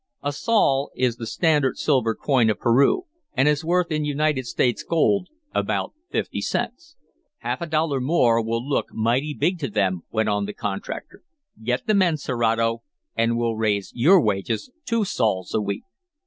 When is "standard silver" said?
1.27-2.15